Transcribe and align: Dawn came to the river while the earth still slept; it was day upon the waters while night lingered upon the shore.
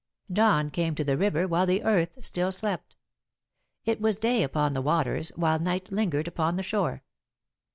Dawn 0.33 0.71
came 0.71 0.95
to 0.95 1.03
the 1.03 1.15
river 1.15 1.47
while 1.47 1.67
the 1.67 1.83
earth 1.83 2.25
still 2.25 2.51
slept; 2.51 2.95
it 3.85 4.01
was 4.01 4.17
day 4.17 4.41
upon 4.41 4.73
the 4.73 4.81
waters 4.81 5.31
while 5.35 5.59
night 5.59 5.91
lingered 5.91 6.27
upon 6.27 6.55
the 6.55 6.63
shore. 6.63 7.03